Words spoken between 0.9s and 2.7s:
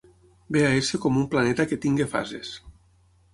com un planeta que tingui fases…